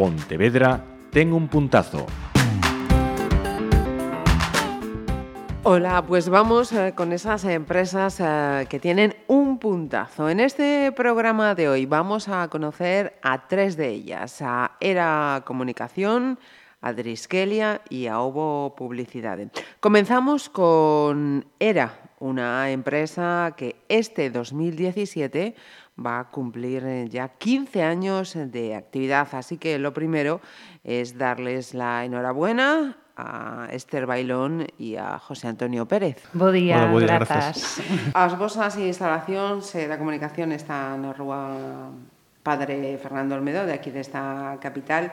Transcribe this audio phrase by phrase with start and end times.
[0.00, 0.80] Pontevedra
[1.12, 2.06] ten un puntazo.
[5.62, 10.30] Hola, pues vamos eh, con esas empresas eh, que tienen un puntazo.
[10.30, 16.38] En este programa de hoy vamos a conocer a tres de ellas, a Era Comunicación,
[16.80, 19.50] a Driskelia y a Ovo Publicidade.
[19.80, 25.54] Comenzamos con Era, una empresa que este 2017
[26.00, 29.28] va a cumplir eh, ya 15 años de actividad.
[29.32, 30.40] Así que lo primero
[30.84, 36.24] es darles la enhorabuena a Esther Bailón y a José Antonio Pérez.
[36.32, 37.76] Bo día, Hola, bo día gracias.
[37.76, 38.14] gracias.
[38.14, 41.92] As vosas instalacións da comunicación está na rúa
[42.42, 45.12] Padre Fernando Olmedo, de aquí desta capital,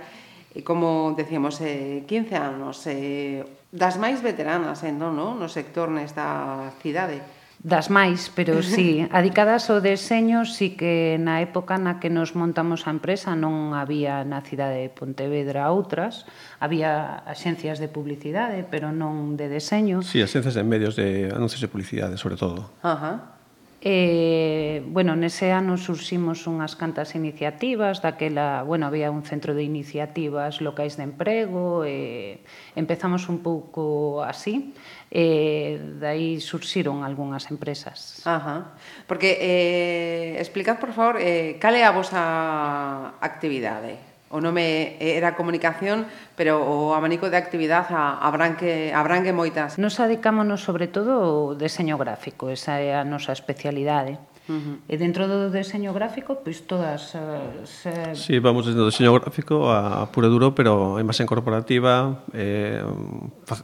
[0.56, 5.36] e como decíamos, eh, 15 anos, eh, das máis veteranas, eh, non, no?
[5.36, 7.20] no sector nesta cidade
[7.64, 12.86] das máis, pero sí, adicadas ao deseño, sí que na época na que nos montamos
[12.86, 16.28] a empresa non había na cidade de Pontevedra outras,
[16.62, 20.02] había axencias de publicidade, pero non de deseño.
[20.02, 22.74] Sí, axencias de medios de anuncios de publicidade, sobre todo.
[22.82, 23.37] Ajá.
[23.82, 30.66] Eh, bueno, nese ano surximos unhas cantas iniciativas, daquela, bueno, había un centro de iniciativas
[30.66, 34.74] locais de emprego, e eh, empezamos un pouco así,
[35.14, 38.26] e eh, dai surxiron algunhas empresas.
[38.26, 38.74] Ajá.
[39.06, 44.07] Porque eh explicad, por favor, eh cal é a vosa actividade?
[44.30, 49.80] o nome era comunicación, pero o abanico de actividade abranque, que, moitas.
[49.80, 54.20] Nos adicámonos sobre todo ao deseño gráfico, esa é a nosa especialidade.
[54.48, 54.76] Uh -huh.
[54.88, 57.72] E dentro do deseño gráfico, pois todas as...
[57.84, 58.16] Eh...
[58.16, 62.80] Sí, vamos desde o deseño gráfico a puro duro, pero a imaxen corporativa, eh,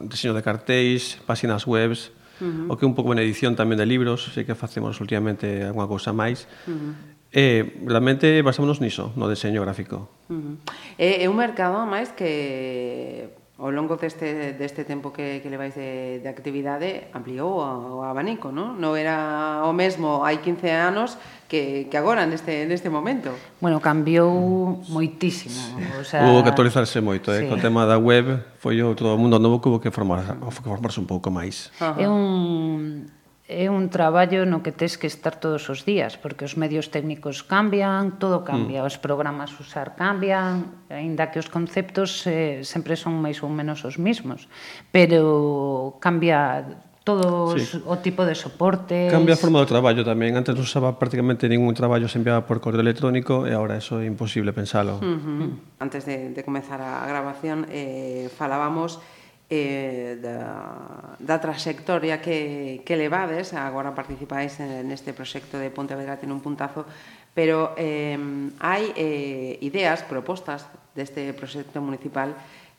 [0.04, 2.72] deseño de cartéis, páxinas webs, Uh -huh.
[2.72, 6.10] O que un pouco en edición tamén de libros, sei que facemos últimamente algunha cousa
[6.10, 6.50] máis.
[6.66, 7.13] Uh -huh.
[7.34, 10.06] Eh, realmente basámonos niso, no deseño gráfico.
[10.30, 10.56] Uh eh, -huh.
[11.02, 16.22] É, é un mercado, máis, que ao longo deste, deste tempo que, que levais de,
[16.22, 18.78] de actividade ampliou o, o abanico, non?
[18.78, 23.30] Non era o mesmo hai 15 anos que, que agora neste, neste momento.
[23.58, 25.58] Bueno, cambiou moitísimo.
[25.98, 26.26] O sea...
[26.26, 27.46] Hubo que actualizarse moito, eh?
[27.46, 27.50] Sí.
[27.50, 31.06] Co tema da web foi todo o mundo novo que hubo que formar, formarse un
[31.06, 31.74] pouco máis.
[31.78, 32.02] Uh -huh.
[32.02, 33.06] É un
[33.44, 37.44] é un traballo no que tes que estar todos os días, porque os medios técnicos
[37.44, 38.88] cambian, todo cambia, mm.
[38.88, 44.00] os programas usar cambian, aínda que os conceptos eh, sempre son máis ou menos os
[44.00, 44.48] mesmos,
[44.88, 46.64] pero cambia
[47.04, 47.84] todo sí.
[47.84, 49.12] o tipo de soporte.
[49.12, 50.40] Cambia a forma do traballo tamén.
[50.40, 54.08] Antes non usaba prácticamente ningún traballo se enviaba por correo electrónico e agora eso é
[54.08, 55.04] imposible pensalo.
[55.04, 55.84] Uh -huh.
[55.84, 59.04] Antes de, de comezar a grabación eh, falábamos
[59.50, 66.40] eh, da, da trayectoria que, que levades, agora participáis neste proxecto de Pontevedra ten un
[66.40, 66.88] puntazo,
[67.36, 68.16] pero eh,
[68.62, 72.32] hai eh, ideas, propostas deste proxecto municipal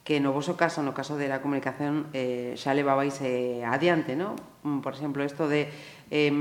[0.05, 4.37] que no voso caso, no caso de la comunicación, eh, xa levabais eh, adiante, ¿no?
[4.61, 5.65] Mm, por exemplo, isto de
[6.11, 6.31] eh,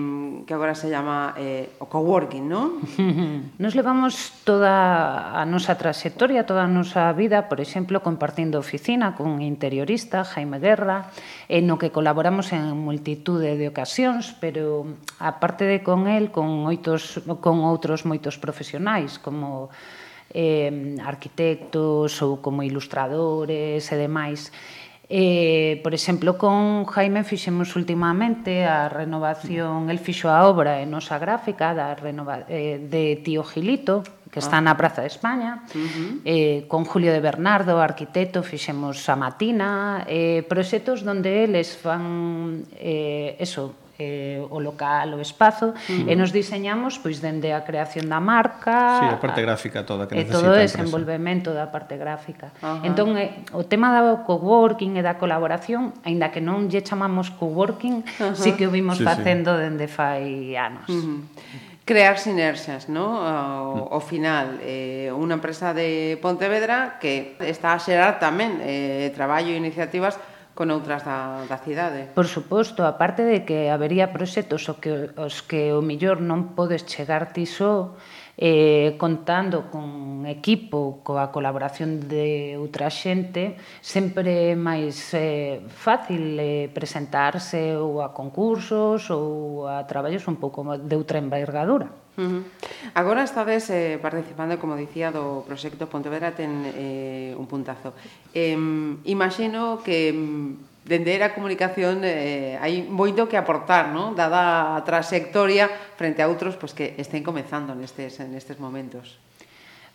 [0.47, 2.85] que agora se llama eh, o coworking, non?
[3.63, 9.41] Nos levamos toda a nosa trayectoria, toda a nosa vida, por exemplo, compartindo oficina con
[9.41, 11.09] interiorista Jaime Guerra,
[11.49, 14.85] en no que colaboramos en multitude de ocasións, pero
[15.17, 19.73] aparte de con el, con, oitos, con outros moitos profesionais, como
[20.35, 24.53] eh, arquitectos ou como ilustradores e demais,
[25.09, 31.21] Eh, por exemplo, con Jaime fixemos últimamente a renovación, el fixo a obra en nosa
[31.21, 34.01] gráfica da renova, eh, de Tío Gilito,
[34.33, 34.65] que está ah.
[34.65, 35.63] na Praza de España.
[35.71, 36.13] Uh -huh.
[36.25, 43.37] eh, con Julio de Bernardo, arquitecto, fixemos a Matina, eh, proxectos donde eles fan eh,
[43.39, 46.10] eso, eh, o local, o espazo, uh -huh.
[46.10, 50.19] e nos diseñamos pois dende a creación da marca, sí, a parte gráfica toda que.
[50.19, 52.50] E todo o desenvolvemento da parte gráfica.
[52.59, 52.88] Uh -huh.
[52.88, 58.02] Entón, eh, o tema da coworking e da colaboración, aínda que non lle chamamos coworking,
[58.02, 58.35] uh -huh.
[58.35, 59.62] sí que o vimos sí, facendo sí.
[59.62, 60.90] dende fai anos.
[60.90, 61.20] Uh -huh
[61.85, 63.20] crear sinerxas, ¿no?
[63.20, 69.52] O, ao final, eh, unha empresa de Pontevedra que está a xerar tamén eh, traballo
[69.52, 70.17] e iniciativas
[70.55, 72.15] con outras da, da cidade.
[72.15, 76.87] Por suposto, aparte de que habería proxectos o que, os que o millor non podes
[76.87, 84.59] chegar ti só, so, eh, contando con equipo, coa colaboración de outra xente, sempre é
[84.59, 91.19] máis eh, fácil eh, presentarse ou a concursos ou a traballos un pouco de outra
[91.23, 91.89] envergadura.
[92.15, 92.43] Uh -huh.
[92.95, 97.95] Agora estades eh, participando, como dicía, do proxecto Pontevedra ten eh, un puntazo.
[98.35, 98.55] Eh,
[99.07, 100.15] imagino que
[100.85, 104.13] dende a comunicación eh, hai moito que aportar, non?
[104.13, 105.67] Dada a trayectoria
[105.97, 109.19] frente a outros pois, que estén comenzando nestes, nestes momentos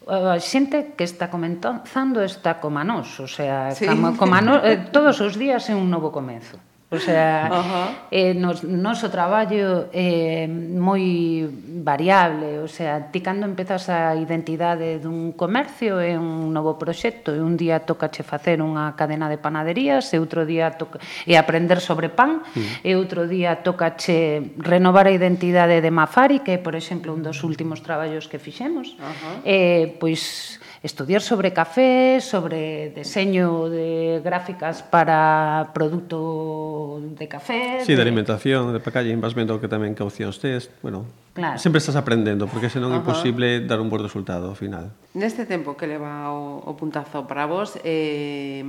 [0.08, 3.86] a xente que está comenzando está como nós, o sea, sí.
[3.86, 6.56] como, como nós, eh, todos os días é un novo comezo.
[6.92, 7.88] O sea, uh -huh.
[8.10, 11.46] eh, nos, noso traballo é eh, moi
[11.86, 17.46] variable, o sea, ti cando empezas a identidade dun comercio é un novo proxecto, e
[17.46, 20.98] un día tocache facer unha cadena de panaderías, e outro día toca
[21.30, 22.82] e aprender sobre pan, uh -huh.
[22.82, 27.46] e outro día tocache renovar a identidade de Mafari, que é, por exemplo, un dos
[27.46, 28.98] últimos traballos que fixemos.
[28.98, 29.36] Uh -huh.
[29.46, 37.82] Eh, pois estudiar sobre café, sobre deseño de gráficas para produto de café...
[37.86, 41.58] Sí, de, de alimentación, de packaging, vas vendo que tamén que opcións tes, bueno, claro.
[41.58, 43.06] sempre estás aprendendo, porque senón é uh -huh.
[43.06, 44.92] imposible dar un bo resultado ao final.
[45.16, 48.64] Neste tempo que leva o, o puntazo para vos, eh,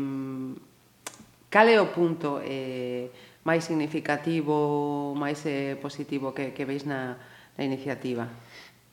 [1.50, 3.10] cal é o punto eh,
[3.42, 7.16] máis significativo, máis eh, positivo que, que veis na,
[7.56, 8.28] na iniciativa?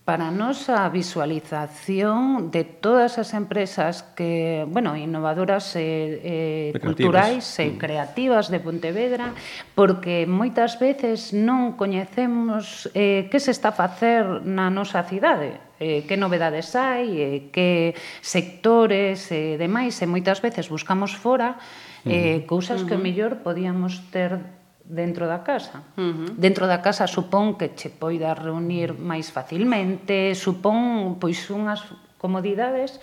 [0.07, 7.75] para nós a visualización de todas as empresas que, bueno, innovadoras e, e culturais e
[7.75, 9.35] creativas de Pontevedra,
[9.75, 16.07] porque moitas veces non coñecemos eh, que se está a facer na nosa cidade eh,
[16.07, 17.91] que novedades hai, eh, que
[18.23, 21.59] sectores e eh, demais, e moitas veces buscamos fora
[22.07, 24.39] eh, cousas que o mellor podíamos ter
[24.87, 25.83] dentro da casa.
[25.99, 26.29] Uh -huh.
[26.39, 31.83] Dentro da casa supón que che poida reunir máis facilmente, supón pois unhas
[32.17, 32.99] comodidades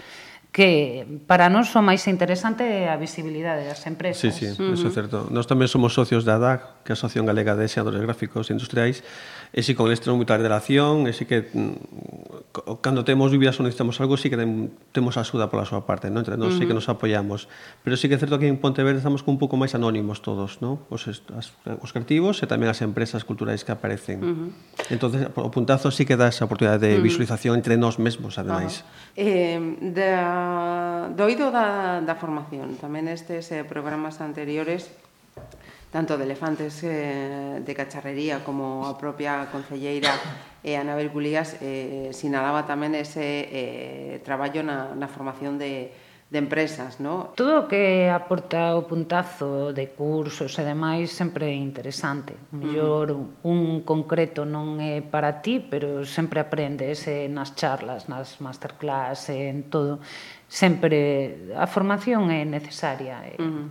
[0.54, 4.22] que para nós o máis interesante é a visibilidade das empresas.
[4.22, 4.78] Sí, sí, uh -huh.
[4.78, 5.26] eso é certo.
[5.34, 9.02] Nós tamén somos socios da ADAG, que é a Asociación Galega de Xeadores Gráficos Industriais,
[9.50, 13.66] e si con eles tenemos moita relación, e si que mm, cando temos dúbidas ou
[13.66, 14.38] necesitamos algo, si que
[14.94, 16.22] temos axuda pola súa parte, non?
[16.22, 16.62] Entre nós uh -huh.
[16.62, 17.50] si que nos apoiamos.
[17.82, 20.62] Pero si que é certo que en Pontevedra estamos con un pouco máis anónimos todos,
[20.62, 20.86] non?
[20.86, 21.50] Os, as,
[21.82, 24.22] os creativos e tamén as empresas culturais que aparecen.
[24.22, 24.94] Uh -huh.
[24.94, 28.86] Entonces, o puntazo si que dá esa oportunidade de visualización entre nós mesmos, ademais.
[29.18, 29.34] Uh -huh.
[29.34, 29.58] Eh,
[29.90, 30.43] da
[31.14, 32.76] doido do oído da, da formación.
[32.80, 34.92] Tamén estes eh, programas anteriores
[35.94, 40.10] tanto de elefantes eh, de cacharrería como a propia concelleira
[40.66, 45.94] eh, Anabel Culías eh, sinalaba tamén ese eh, traballo na, na formación de,
[46.34, 47.30] de empresas, no?
[47.36, 52.34] Todo o que aporta o puntazo de cursos e demais sempre é interesante.
[52.50, 53.14] O mellor
[53.46, 59.46] un concreto non é para ti, pero sempre aprendes eh, nas charlas, nas masterclass, eh,
[59.46, 60.02] en todo
[60.54, 63.26] sempre a formación é necesaria.
[63.26, 63.42] Eh.
[63.42, 63.66] Uh -huh.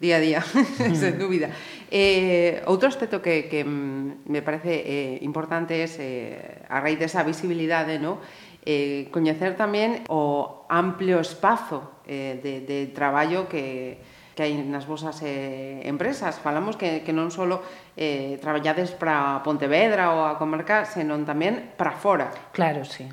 [0.00, 0.96] Día a día, uh -huh.
[0.96, 1.52] sen dúbida.
[1.92, 8.00] Eh, outro aspecto que, que me parece eh, importante é eh, a raíz desa visibilidade,
[8.00, 8.16] no?
[8.64, 14.00] eh, coñecer tamén o amplio espazo eh, de, de traballo que,
[14.32, 16.40] que hai nas vosas eh, empresas.
[16.40, 17.44] Falamos que, que non só
[17.96, 22.32] eh, traballades para Pontevedra ou a comarca, senón tamén para fora.
[22.56, 23.04] Claro, sí.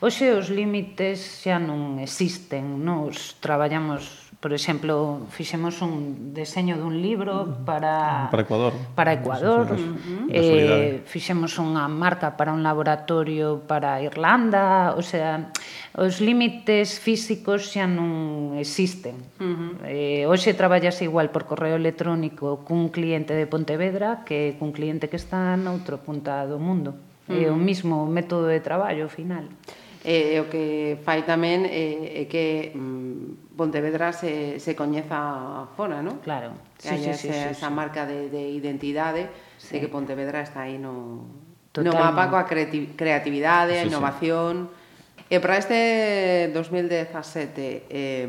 [0.00, 2.84] Oxe, os límites xa non existen.
[2.84, 8.28] Nos traballamos, por exemplo, fixemos un deseño dun libro para...
[8.28, 8.72] Para Ecuador.
[8.92, 9.64] Para Ecuador.
[9.72, 9.80] Sí,
[10.28, 14.92] sí, eh, fixemos unha marca para un laboratorio para Irlanda.
[14.98, 15.48] O sea,
[15.96, 19.16] os límites físicos xa non existen.
[19.40, 19.70] Uh -huh.
[19.88, 25.16] eh, hoxe traballase igual por correo electrónico cun cliente de Pontevedra que cun cliente que
[25.16, 26.98] está noutro punta do mundo.
[27.28, 27.64] É o mm.
[27.64, 29.48] mismo método de traballo, ao final.
[30.04, 36.04] E eh, o que fai tamén é eh, que mm, Pontevedra se, se coñeza fora,
[36.04, 36.20] non?
[36.20, 36.52] Claro.
[36.76, 37.72] Que sí, sí, sí, esa sí.
[37.72, 39.76] marca de, de identidade sí.
[39.76, 41.24] de que Pontevedra está aí no,
[41.72, 44.68] no mapa coa creati creatividade, sí, a innovación...
[44.68, 44.82] Sí.
[45.30, 48.28] E para este 2017, eh,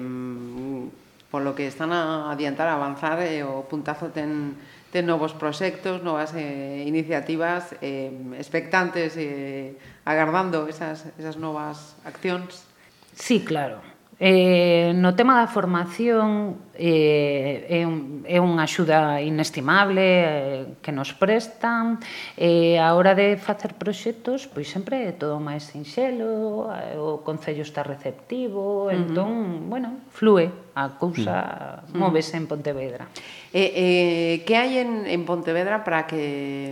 [1.28, 4.56] polo que están a adiantar, a avanzar, eh, o puntazo ten
[4.96, 9.76] de novos proxectos, novas eh, iniciativas, eh, expectantes, eh,
[10.08, 12.64] agardando esas, esas novas accións?
[13.12, 13.84] Sí, claro.
[14.18, 21.12] Eh, no tema da formación eh, é, un, é unha axuda inestimable eh, que nos
[21.12, 22.00] prestan
[22.40, 27.68] eh, a hora de facer proxectos pois sempre é todo máis sinxelo eh, o Concello
[27.68, 28.96] está receptivo uh -huh.
[28.96, 30.48] entón, bueno, flúe
[30.80, 32.00] a cousa uh -huh.
[32.00, 33.12] móvese en Pontevedra
[33.52, 36.72] eh, eh, Que hai en, en Pontevedra para que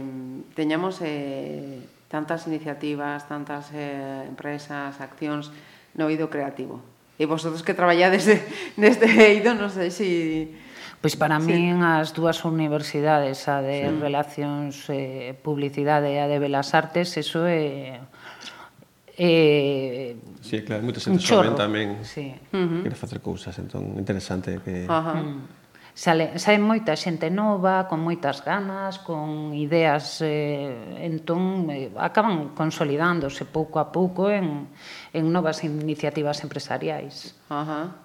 [0.55, 5.51] teñamos eh, tantas iniciativas tantas eh, empresas, accións
[5.91, 6.92] no oído creativo?
[7.21, 8.25] E vosotros que traballades
[8.81, 10.05] neste eido, non sei se...
[10.05, 10.71] Si...
[11.03, 11.51] Pois para sí.
[11.51, 13.99] min as dúas universidades, a de sí.
[13.99, 17.99] Relacións eh, Publicidade e a de Belas Artes, eso é...
[19.19, 22.33] Eh, sí, claro, moita xente xoven tamén sí.
[22.55, 22.81] Uh -huh.
[22.87, 24.87] quere facer cousas, entón interesante que...
[24.87, 25.19] Uh -huh.
[25.19, 25.62] Mm
[25.93, 33.45] sale, sale moita xente nova, con moitas ganas, con ideas, eh, entón eh, acaban consolidándose
[33.45, 34.67] pouco a pouco en,
[35.13, 37.37] en novas iniciativas empresariais.
[37.49, 38.03] Ajá.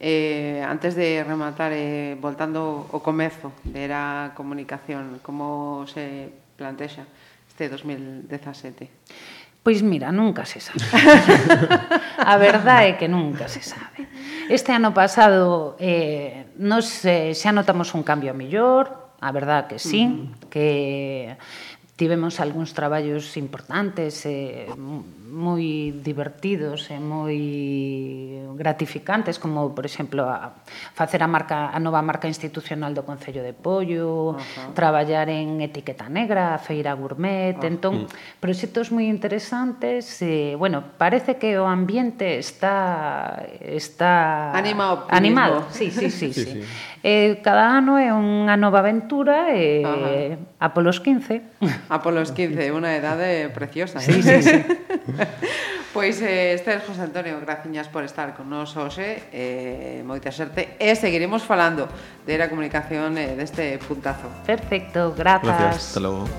[0.00, 7.04] Eh, antes de rematar, eh, voltando ao comezo de era comunicación, como se plantexa
[7.44, 8.88] este 2017?
[9.62, 10.80] Pois mira, nunca se sabe.
[12.16, 14.08] a verdade é que nunca se sabe.
[14.48, 19.78] Este ano pasado eh, nos eh, xa notamos un cambio a mellor, a verdade que
[19.78, 20.48] sí, mm.
[20.48, 21.36] que
[22.00, 24.64] tivemos algúns traballos importantes e
[25.28, 27.36] moi divertidos e moi
[28.56, 30.56] gratificantes, como, por exemplo, a
[30.96, 34.72] facer a marca a nova marca institucional do Concello de Pollo, uh -huh.
[34.72, 37.68] traballar en etiqueta negra, a feira gourmet, uh -huh.
[37.68, 37.94] entón,
[38.40, 45.04] proxectos moi interesantes e, bueno, parece que o ambiente está está animado.
[45.12, 46.48] Animado, sí, sí, sí, sí.
[46.48, 46.52] sí.
[46.56, 46.60] sí.
[47.02, 50.64] Eh, cada ano é unha nova aventura e uh -huh.
[50.64, 51.40] a polos 15
[51.90, 53.98] a polos 15, unha edade eh, preciosa.
[53.98, 54.22] Sí, ¿eh?
[54.22, 54.56] sí, sí.
[55.94, 60.30] pois eh, este é José Antonio, graciñas por estar con nos hoxe, eh, eh, moita
[60.30, 61.90] xerte, e seguiremos falando
[62.22, 64.30] de la comunicación eh, deste puntazo.
[64.46, 65.50] Perfecto, grazas.
[65.50, 66.30] Gracias, hasta logo.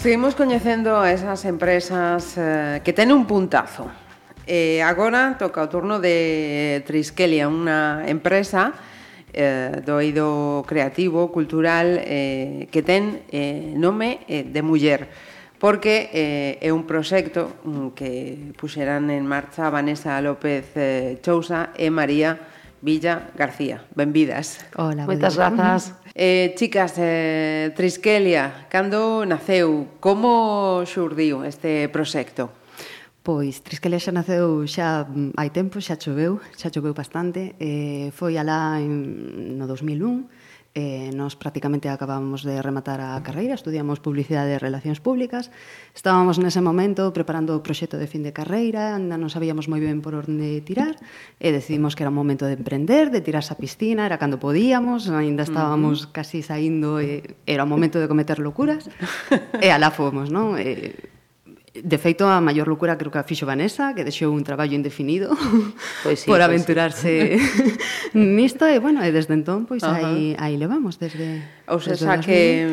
[0.00, 4.07] Seguimos coñecendo esas empresas eh, que ten un puntazo
[4.48, 8.72] Eh, agora toca o turno de Triskelia, unha empresa
[9.36, 15.04] eh, do eido creativo, cultural, eh, que ten eh, nome eh, de muller
[15.58, 18.10] porque eh, é un proxecto mm, que
[18.56, 22.38] puxerán en marcha Vanessa López eh, Chousa e María
[22.80, 23.82] Villa García.
[23.94, 24.62] Benvidas.
[24.78, 25.98] Hola, moitas grazas.
[26.14, 32.57] Eh, chicas, eh, Triskelia, cando naceu, como xurdiu este proxecto?
[33.22, 37.58] Pois, Trisquelia xa naceu xa mm, hai tempo, xa choveu, xa choveu bastante.
[37.60, 40.24] Eh, foi alá en, no 2001,
[40.78, 45.50] eh, nos prácticamente acabábamos de rematar a carreira, estudiamos publicidade e relacións públicas,
[45.90, 49.98] estábamos nese momento preparando o proxecto de fin de carreira, anda non sabíamos moi ben
[50.04, 50.94] por onde tirar,
[51.42, 55.10] e decidimos que era un momento de emprender, de tirarse a piscina, era cando podíamos,
[55.10, 56.14] ainda estábamos uh -huh.
[56.14, 58.86] casi saindo, e era o momento de cometer locuras,
[59.58, 60.54] e alá fomos, non?
[60.60, 61.07] E,
[61.84, 65.34] De feito, a maior locura creo que a fixo Vanessa, que deixou un traballo indefinido
[66.04, 68.18] pois sí, por aventurarse pois sí.
[68.38, 70.04] nisto, e, bueno, e desde entón, pois, uh -huh.
[70.04, 71.42] aí, aí levamos desde...
[71.68, 72.64] Ou se xa que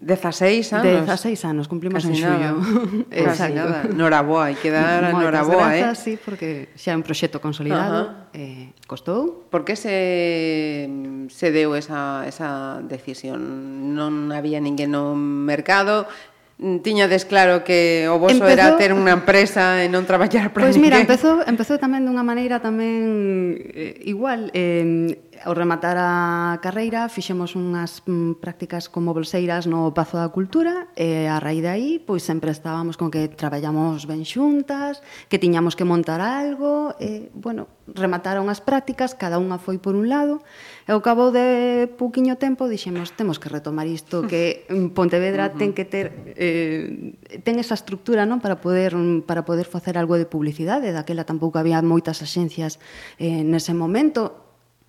[0.00, 1.06] 16 mm, anos.
[1.06, 2.52] 16 anos, cumplimos Casi en xullo.
[3.28, 3.86] Casi nada.
[3.88, 5.94] Noraboa, hai que dar a Noraboa, eh?
[5.94, 8.40] sí, porque xa é un proxecto consolidado, uh -huh.
[8.42, 9.46] eh, costou.
[9.48, 10.90] Por que se,
[11.30, 13.94] se deu esa, esa decisión?
[13.94, 16.10] Non había ninguén no mercado,
[16.58, 18.50] tiñades claro que o voso empezou...
[18.50, 21.06] era ter unha empresa e non traballar para pois pues ninguén.
[21.06, 24.50] Pois mira, empezou, empezou tamén dunha maneira tamén eh, igual.
[24.50, 30.90] Eh, Ao rematar a carreira fixemos unhas mm, prácticas como bolseiras no Pazo da Cultura
[30.98, 34.98] e a raíz de aí pois sempre estábamos con que traballamos ben xuntas,
[35.30, 40.10] que tiñamos que montar algo e, bueno, remataron as prácticas, cada unha foi por un
[40.10, 40.42] lado
[40.86, 44.66] e ao cabo de pouquiño tempo dixemos temos que retomar isto que
[44.96, 45.58] Pontevedra uh -huh.
[45.60, 47.14] ten que ter eh,
[47.46, 51.78] ten esa estructura non para poder para poder facer algo de publicidade daquela tampouco había
[51.84, 52.82] moitas axencias
[53.22, 54.47] eh, nese momento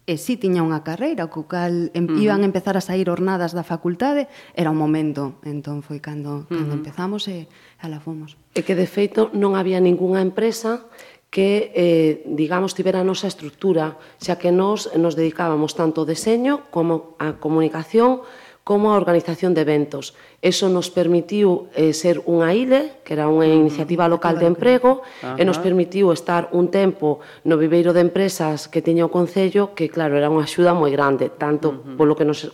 [0.09, 2.25] e si tiña unha carreira, co cal em, uh -huh.
[2.25, 4.25] iban a empezar a sair ornadas da facultade,
[4.57, 6.79] era un momento, entón foi cando, cando uh -huh.
[6.81, 7.45] empezamos e
[7.77, 8.33] ala fomos.
[8.57, 10.89] E que de feito non había ningunha empresa
[11.29, 16.65] que, eh, digamos, tivera a nosa estructura, xa que nós nos dedicábamos tanto ao deseño
[16.73, 18.25] como a comunicación,
[18.69, 20.13] como a organización de eventos.
[20.45, 25.01] Eso nos permitiu eh, ser unha ILE, que era unha mm, iniciativa local de emprego,
[25.25, 25.41] Ajá.
[25.41, 27.17] e nos permitiu estar un tempo
[27.49, 31.33] no viveiro de empresas que tiña o Concello, que claro, era unha axuda moi grande,
[31.33, 31.97] tanto uh -huh.
[31.97, 32.45] polo que nos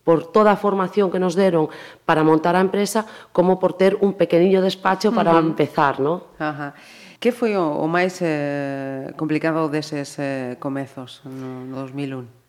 [0.00, 1.68] por toda a formación que nos deron
[2.08, 3.04] para montar a empresa,
[3.36, 5.52] como por ter un pequeniño despacho para uh -huh.
[5.52, 6.32] empezar, no?
[6.40, 6.72] Ajá.
[7.20, 12.41] Que foi o, o máis eh, complicado deses eh, comezos no 2001?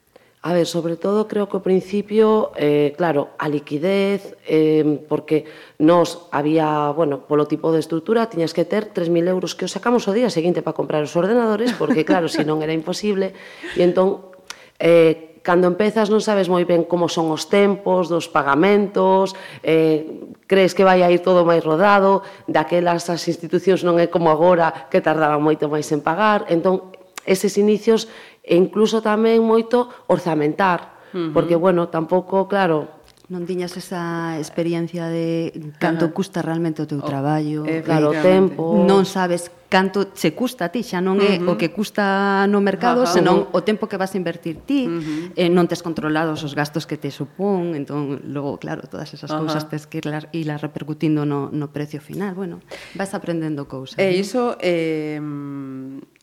[0.46, 5.48] A ver, sobre todo creo que ao principio, eh, claro, a liquidez, eh, porque
[5.80, 10.04] nos había, bueno, polo tipo de estrutura, tiñas que ter 3.000 euros que os sacamos
[10.04, 13.32] o día seguinte para comprar os ordenadores, porque claro, si non era imposible,
[13.80, 14.36] e entón,
[14.84, 20.76] eh, cando empezas non sabes moi ben como son os tempos dos pagamentos, eh, crees
[20.76, 22.20] que vai a ir todo máis rodado,
[22.52, 26.92] daquelas as institucións non é como agora que tardaban moito máis en pagar, entón,
[27.24, 28.12] eses inicios
[28.44, 31.30] e incluso tamén moito orzamentar, uh -huh.
[31.32, 36.14] porque, bueno, tampouco, claro, Non tiñas esa experiencia de canto claro.
[36.14, 38.84] custa realmente o teu traballo, claro, o tempo.
[38.84, 41.56] Non sabes canto che custa a ti, xa non é uh -huh.
[41.56, 43.16] o que custa no mercado, uh -huh.
[43.16, 45.40] senón o tempo que vas a invertir ti, uh -huh.
[45.40, 49.40] eh, non tes controlados os gastos que te supón, entón, logo, claro, todas esas uh
[49.40, 49.48] -huh.
[49.48, 52.36] cousas tes que irlas, irlas repercutindo no, no precio final.
[52.36, 52.60] Bueno,
[52.94, 53.98] vas aprendendo cousas.
[53.98, 55.18] E iso, eh,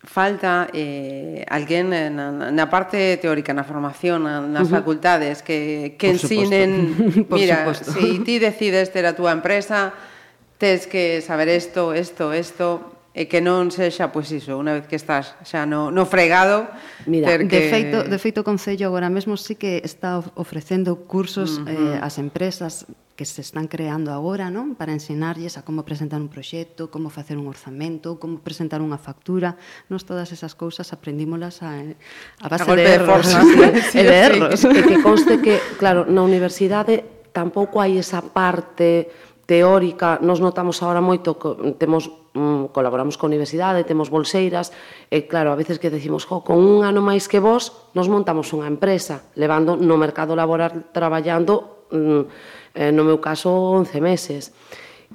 [0.03, 4.81] falta eh, alguén eh, na, na parte teórica, na formación, na, nas uh -huh.
[4.81, 6.71] facultades, que, que Por ensinen...
[7.29, 9.93] Por mira, se si ti decides ter a túa empresa,
[10.57, 14.95] tes que saber isto, isto, isto e que non sexa pois iso, unha vez que
[14.95, 16.71] estás xa no, no fregado
[17.11, 17.59] Mira, ter que...
[17.59, 21.99] de feito, de feito o Concello agora mesmo sí que está ofrecendo cursos uh -huh.
[21.99, 22.87] eh, ás empresas
[23.21, 27.37] que se están creando agora non para ensinarlles a como presentar un proxecto, como facer
[27.37, 29.61] un orzamento, como presentar unha factura.
[29.93, 33.29] Nos todas esas cousas aprendímolas a, a base a de, de erros.
[33.45, 33.61] Sí,
[33.93, 34.65] sí, e de erros.
[34.65, 39.13] E que conste que, claro, na universidade tampouco hai esa parte
[39.45, 40.17] teórica.
[40.25, 44.73] Nos notamos agora moito que temos mm, colaboramos con universidade, temos bolseiras,
[45.13, 48.49] e claro, a veces que decimos, jo, con un ano máis que vos, nos montamos
[48.57, 54.53] unha empresa, levando no mercado laboral traballando mm, eh, no meu caso 11 meses.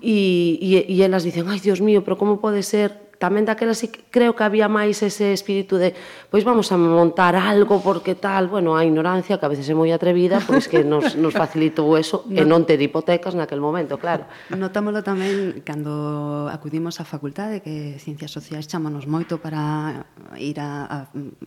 [0.02, 3.06] E, e, e elas dicen, ai, Dios mío, pero como pode ser?
[3.16, 5.96] Tamén daquela sí creo que había máis ese espírito de
[6.28, 9.88] pois vamos a montar algo porque tal, bueno, a ignorancia que a veces é moi
[9.96, 12.36] atrevida, pois que nos, nos facilitou eso no.
[12.36, 14.28] e non ter hipotecas naquel momento, claro.
[14.52, 20.04] Notámoslo tamén cando acudimos á facultade que Ciencias Sociais chamanos moito para
[20.36, 20.98] ir a, a,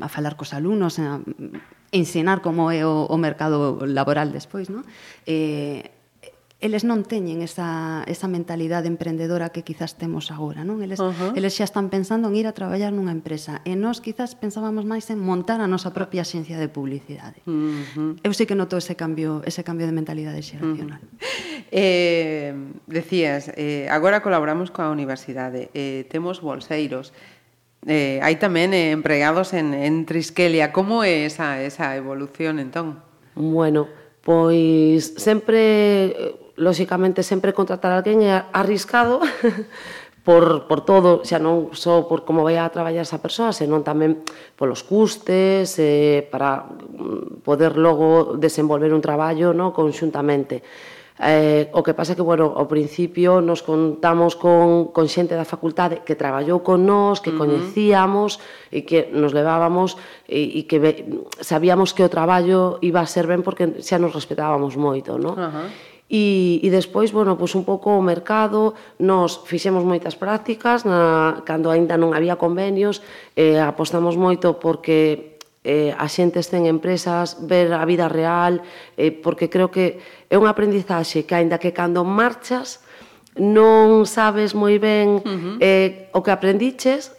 [0.00, 1.20] a falar cos alumnos, a,
[1.92, 4.88] ensinar como é o, o mercado laboral despois, non?
[5.28, 5.97] Eh,
[6.58, 10.82] eles non teñen esa, esa mentalidade emprendedora que quizás temos agora, non?
[10.82, 11.30] Eles, uh -huh.
[11.38, 15.06] eles xa están pensando en ir a traballar nunha empresa e nós quizás pensábamos máis
[15.14, 17.38] en montar a nosa propia xencia de publicidade.
[17.46, 18.10] Uh -huh.
[18.26, 20.98] Eu sei que noto ese cambio, ese cambio de mentalidade xeracional.
[20.98, 21.66] Uh -huh.
[21.70, 22.50] Eh,
[22.90, 27.14] decías, eh, agora colaboramos coa universidade, eh, temos bolseiros,
[27.86, 30.74] eh, hai tamén eh, empregados en, en Triskelia.
[30.74, 32.98] Como é esa, esa evolución, entón?
[33.38, 33.86] Bueno,
[34.26, 39.22] pois sempre lóxicamente sempre contratar alguén é arriscado
[40.28, 44.20] por, por todo, xa non só por como vai a traballar esa persoa, senón tamén
[44.60, 46.68] polos custes, eh, para
[47.46, 50.60] poder logo desenvolver un traballo no, conxuntamente.
[51.18, 56.06] Eh, o que pasa que, bueno, ao principio nos contamos con, con xente da facultade
[56.06, 57.42] que traballou con nós, que uh -huh.
[57.42, 58.38] coñecíamos
[58.70, 59.98] e que nos levábamos
[60.30, 60.92] e, e que ve,
[61.42, 65.34] sabíamos que o traballo iba a ser ben porque xa nos respetábamos moito, non?
[65.34, 65.68] Uh -huh.
[66.08, 71.68] E, e despois, bueno, pois un pouco o mercado, nos fixemos moitas prácticas, na, cando
[71.68, 73.04] aínda non había convenios,
[73.36, 78.62] eh, apostamos moito porque eh, a xente este en empresas, ver a vida real,
[78.96, 79.98] eh, porque creo que
[80.30, 82.82] é unha aprendizaxe que, aínda que cando marchas,
[83.38, 85.54] non sabes moi ben uh -huh.
[85.62, 87.14] eh, o que aprendiches,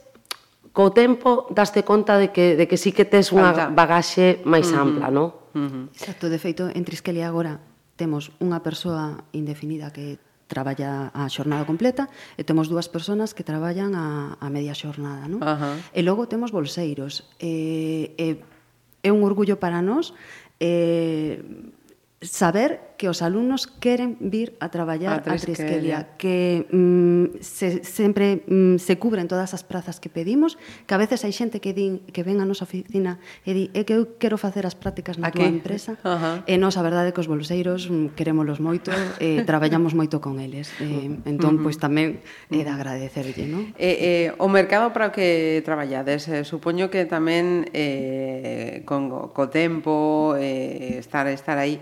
[0.75, 4.75] co tempo daste conta de que, de que sí que tes unha bagaxe máis uh
[4.75, 4.83] -huh.
[4.83, 5.35] ampla, non?
[5.55, 5.85] Uh -huh.
[5.95, 7.59] Exacto, de feito, en Triskelia agora
[7.99, 13.93] temos unha persoa indefinida que traballa a xornada completa e temos dúas persoas que traballan
[13.93, 15.45] a, a media xornada, non?
[15.45, 15.77] Ajá.
[15.93, 17.29] E logo temos bolseiros.
[17.37, 18.41] E, e,
[19.05, 20.11] é un orgullo para nós
[20.59, 21.39] eh,
[22.19, 27.79] saber que os alumnos queren vir a traballar a Trisquelia, a Trisquelia que mm, se,
[27.87, 31.71] sempre mm, se cubren todas as prazas que pedimos, que a veces hai xente que
[31.71, 35.15] din que ven a nosa oficina e di é que eu quero facer as prácticas
[35.15, 35.39] na Aquí.
[35.39, 36.35] túa empresa uh -huh.
[36.43, 38.91] e nós a verdade que os bolseiros mm, querémolos moito
[39.23, 41.71] e traballamos moito con eles e, entón uh -huh.
[41.71, 42.19] pois tamén
[42.51, 43.71] é de agradecerlle non?
[43.79, 49.47] Eh, eh, o mercado para o que traballades eh, supoño que tamén eh, con, co
[49.47, 51.79] tempo eh, estar estar aí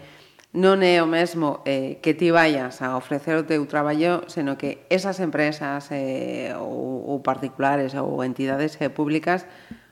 [0.56, 4.88] non é o mesmo eh, que ti vayas a ofrecer o teu traballo, seno que
[4.88, 9.44] esas empresas eh, ou, ou particulares ou entidades eh, públicas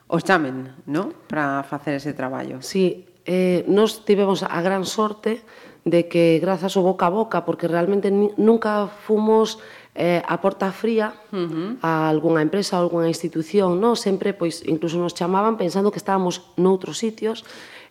[0.07, 1.11] os chamen, no?
[1.27, 2.61] Para facer ese traballo.
[2.61, 5.41] Sí, eh, nos tivemos a gran sorte
[5.85, 9.61] de que grazas ao boca a boca, porque realmente ni, nunca fomos
[9.93, 11.69] eh, a porta fría uh -huh.
[11.81, 13.97] a algunha empresa ou algunha institución, non?
[13.97, 17.45] Sempre, pois, incluso nos chamaban pensando que estábamos noutros sitios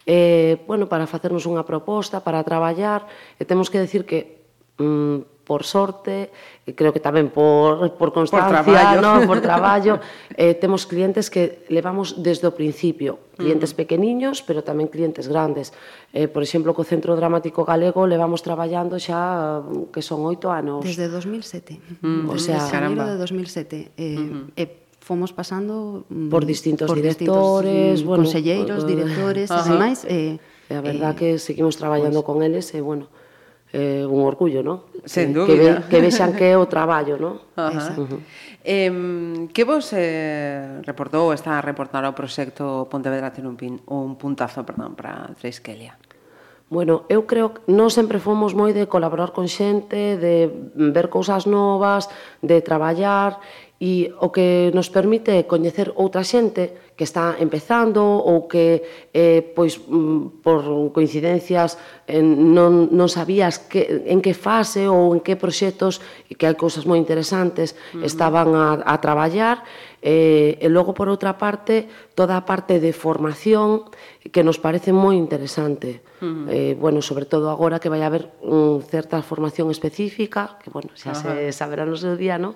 [0.06, 3.08] eh, bueno, para facernos unha proposta, para traballar,
[3.40, 4.44] e temos que decir que
[4.78, 6.32] mm, por sorte,
[6.64, 9.12] e creo que tamén por, por constancia, por traballo, ¿no?
[9.28, 10.00] por traballo
[10.32, 15.76] eh, temos clientes que levamos desde o principio, clientes pequeniños, pero tamén clientes grandes.
[16.16, 19.60] Eh, por exemplo, co Centro Dramático Galego levamos traballando xa
[19.92, 20.80] que son oito anos.
[20.80, 22.00] Desde 2007.
[22.00, 23.92] Mm, o sea, desde de 2007.
[24.00, 24.44] Eh, uh -huh.
[24.56, 30.40] eh, fomos pasando mm, por distintos por directores, distintos, bueno, conselleiros, directores, uh, ademais eh
[30.64, 33.12] e a verdad eh, que seguimos traballando pues, con eles e eh, bueno,
[33.74, 34.88] eh, un orgullo, ¿no?
[35.04, 37.44] Sen que, que, ve, que vexan que é o traballo, ¿no?
[37.52, 38.00] Ajá.
[38.00, 38.20] Uh -huh.
[38.64, 44.16] Eh, que vos eh, reportou, está a reportar ao proxecto Pontevedra ten un, pin, un
[44.16, 46.00] puntazo, perdón, para Triskelia?
[46.72, 51.44] Bueno, eu creo que non sempre fomos moi de colaborar con xente, de ver cousas
[51.44, 52.08] novas,
[52.40, 53.36] de traballar
[53.82, 59.82] e o que nos permite coñecer outra xente que está empezando ou que eh, pois
[59.82, 60.62] mm, por
[60.94, 61.74] coincidencias
[62.06, 65.98] eh, non, non sabías que, en que fase ou en que proxectos
[66.38, 68.06] que hai cousas moi interesantes uh -huh.
[68.06, 69.66] estaban a, a traballar
[70.06, 73.90] eh, e logo por outra parte toda a parte de formación
[74.30, 76.46] que nos parece moi interesante uh -huh.
[76.46, 81.10] eh, bueno, sobre todo agora que vai haber un, certa formación específica que bueno, xa
[81.10, 81.50] uh -huh.
[81.50, 82.54] se saberá no seu día, ¿no?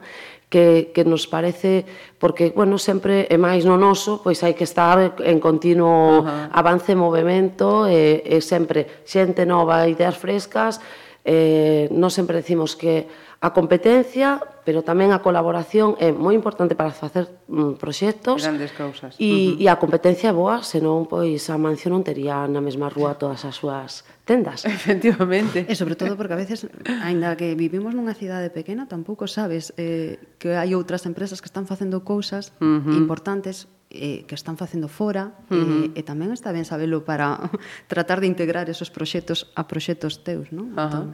[0.49, 1.85] que, que nos parece
[2.19, 6.49] porque, bueno, sempre é máis no noso, pois hai que estar en continuo uh -huh.
[6.57, 10.81] avance e movimento e, e sempre xente nova, ideas frescas,
[11.29, 13.05] eh, non sempre decimos que
[13.39, 18.43] A competencia, pero tamén a colaboración é moi importante para facer mm, proxectos.
[18.43, 19.15] Grandes causas.
[19.15, 19.63] E, uh -huh.
[19.63, 23.47] e a competencia é boa, senón pois a Mancio non tería na mesma rúa todas
[23.47, 24.67] as súas tendas.
[24.67, 25.63] Efectivamente.
[25.71, 26.67] E sobre todo porque a veces,
[26.99, 31.71] aínda que vivimos nunha cidade pequena, tampouco sabes eh, que hai outras empresas que están
[31.71, 32.99] facendo cousas uh -huh.
[32.99, 35.85] importantes eh, que están facendo fora uh -huh.
[35.97, 37.41] eh, e tamén está ben sabelo para
[37.93, 40.73] tratar de integrar esos proxectos a proxectos teus, non?
[40.73, 40.85] Uh -huh.
[40.85, 41.07] Entón...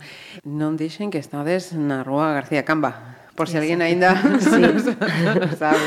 [0.42, 4.58] Non dixen que estades na Rúa García Camba, por se si alguén aínda sí.
[4.58, 5.86] no sabe.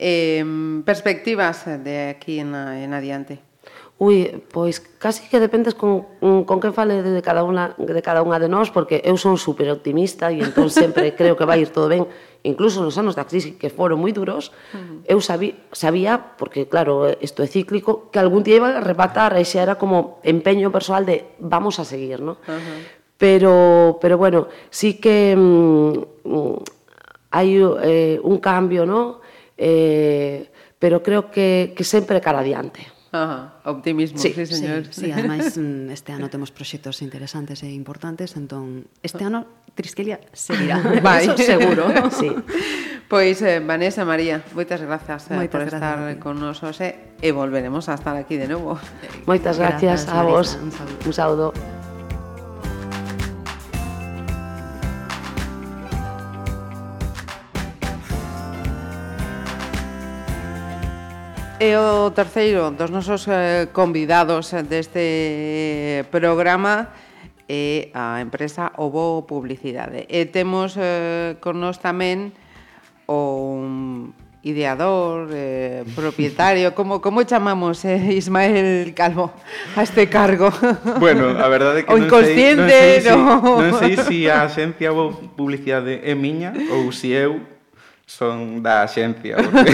[0.00, 0.40] Eh,
[0.88, 3.50] perspectivas de aquí en, en adiante.
[4.00, 6.08] Ui, pois casi que dependes con,
[6.48, 9.68] con que fale de cada unha de cada unha de nós porque eu son super
[9.68, 12.08] optimista e entón sempre creo que vai ir todo ben
[12.42, 15.12] incluso nos anos da crisis que foron moi duros, uh -huh.
[15.12, 19.44] eu sabí, sabía, porque claro, isto é cíclico, que algún día iba a repatar, e
[19.44, 22.40] xa era como empeño persoal de vamos a seguir, ¿no?
[22.46, 22.78] Uh -huh.
[23.20, 23.52] Pero,
[24.00, 26.56] pero bueno, sí que mm, mm,
[27.36, 27.50] hai
[27.84, 29.20] eh, un cambio, ¿no?
[29.60, 30.48] Eh,
[30.80, 32.99] pero creo que, que sempre cara adiante.
[33.12, 34.86] Ah, optimismo, sí, sí señor.
[34.90, 40.20] Sí, sí ademais mm, este ano temos proxectos interesantes e importantes, entón este ano Triskelia
[40.32, 41.26] seguirá, Vai.
[41.26, 41.90] eso seguro.
[42.10, 42.30] sí.
[43.10, 47.34] Pois eh, Vanessa, María, moitas grazas eh, moitas por gracias, estar con nos hoxe e
[47.34, 48.78] volveremos a estar aquí de novo.
[49.26, 50.54] Moitas gracias, gracias a vos.
[50.54, 50.98] Marisa, un saludo.
[51.02, 51.79] Un saludo.
[61.60, 66.88] E o terceiro dos nosos eh, convidados deste programa
[67.44, 70.08] é a empresa Ovo Publicidade.
[70.08, 72.32] E temos eh, con nós tamén
[73.04, 74.08] o
[74.40, 79.28] ideador, eh, propietario, como como chamamos eh, Ismael Calvo
[79.76, 80.48] a este cargo.
[80.96, 83.68] Bueno, a verdade é que o non inconsciente, sei, non sei, no...
[83.68, 87.59] non sei, si, non sei si a axencia Ovo Publicidade é miña ou si eu
[88.10, 89.36] son da xencia.
[89.38, 89.70] Porque...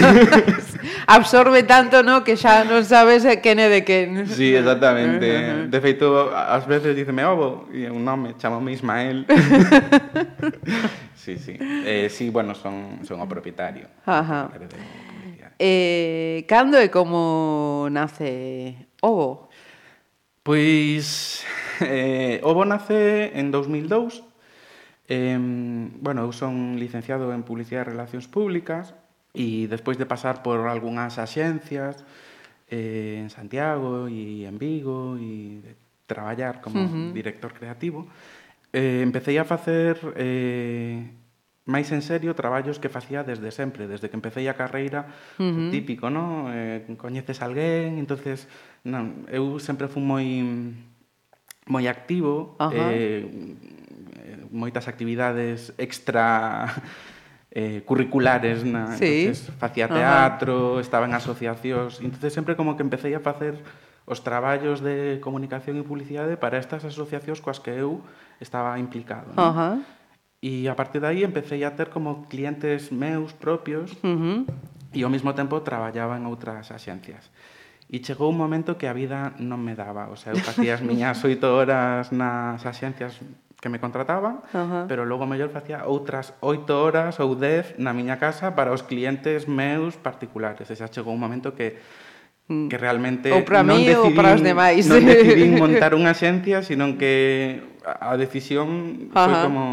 [1.07, 4.29] Absorbe tanto, no, que xa non sabes quen é de quen.
[4.29, 5.65] Sí, exactamente.
[5.65, 9.25] de feito, ás veces diceme ovo, e un nome, chamame Ismael.
[11.17, 11.57] sí, sí.
[11.57, 13.89] Eh, sí, bueno, son, son o propietario.
[14.05, 14.53] Ajá.
[15.57, 19.49] Eh, cando e como nace Ovo?
[20.45, 21.41] Pois,
[21.81, 24.21] eh, Ovo nace en 2002,
[25.07, 28.91] Eh, bueno, eu son licenciado en Publicidade e Relacións Públicas
[29.31, 32.03] e despois de pasar por algunhas axencias
[32.67, 35.73] eh, en Santiago e en Vigo e de
[36.07, 37.11] traballar como uh -huh.
[37.15, 38.07] director creativo,
[38.75, 41.07] eh, empecé a facer eh,
[41.67, 45.07] máis en serio traballos que facía desde sempre, desde que empecé a carreira,
[45.39, 45.71] uh -huh.
[45.71, 46.51] típico, ¿no?
[46.51, 48.47] Eh, coñeces alguén, entonces
[48.83, 50.27] non, eu sempre fui moi
[51.67, 52.75] moi activo, uh -huh.
[52.75, 53.23] eh,
[54.51, 56.69] moitas actividades extra
[57.51, 59.27] eh, curriculares na, sí.
[59.27, 60.81] entonces, facía teatro, Ajá.
[60.81, 63.57] estaba en asociacións, entonces sempre como que empecé a facer
[64.07, 67.99] os traballos de comunicación e publicidade para estas asociacións coas que eu
[68.39, 69.35] estaba implicado.
[69.35, 69.51] Non?
[69.51, 69.69] Ajá.
[70.39, 74.39] E a partir de aí empecé a ter como clientes meus propios uh -huh.
[74.93, 77.27] e ao mesmo tempo traballaba en outras axencias.
[77.89, 80.11] E chegou un momento que a vida non me daba.
[80.11, 83.17] O sea, eu facía as miñas oito horas nas axencias
[83.67, 84.87] que me contrataban, Ajá.
[84.87, 89.51] pero logo mellor facía outras oito horas ou dez na miña casa para os clientes
[89.51, 90.71] meus particulares.
[90.71, 91.75] E xa chegou un momento que
[92.47, 92.71] mm.
[92.71, 94.87] que realmente ou para non mí, decidín, ou para os demais.
[94.87, 99.27] non decidín montar unha axencia, senón que a decisión Ajá.
[99.27, 99.63] foi como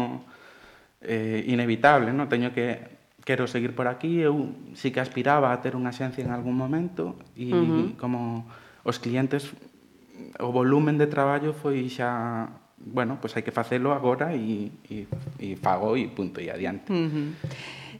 [0.99, 2.27] eh, inevitable, non?
[2.27, 6.35] Teño que quero seguir por aquí, eu sí que aspiraba a ter unha xencia en
[6.35, 7.87] algún momento e uh -huh.
[7.95, 8.43] como
[8.83, 9.55] os clientes
[10.39, 15.07] o volumen de traballo foi xa bueno, pois pues hai que facelo agora e, e,
[15.39, 16.91] e fago e punto e adiante.
[16.91, 17.27] Uh -huh.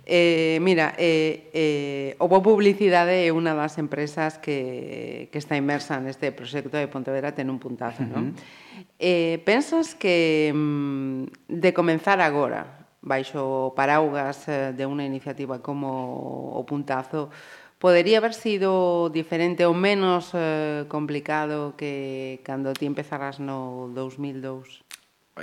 [0.06, 5.98] Eh, mira, eh, eh, o Bo Publicidade é unha das empresas que, que está inmersa
[5.98, 8.14] neste proxecto de Pontevedra ten un puntazo, uh -huh.
[8.14, 8.26] non?
[9.02, 16.62] Eh, pensas que mm, de comenzar agora baixo paraugas eh, de unha iniciativa como o
[16.66, 17.34] puntazo
[17.86, 24.82] Podería haber sido diferente ou menos eh, complicado que cando ti empezaras no 2002?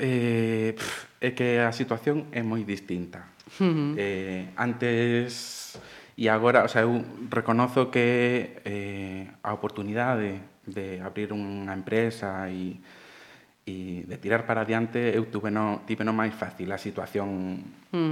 [0.03, 3.31] Eh, pff, é que a situación é moi distinta.
[3.63, 3.91] Uh -huh.
[3.95, 5.79] eh, antes
[6.19, 12.51] e agora, o sea, eu reconozo que eh, a oportunidade de, de abrir unha empresa
[12.51, 12.83] e
[13.63, 17.63] e de tirar para adiante eu tuve no, tive no máis fácil a situación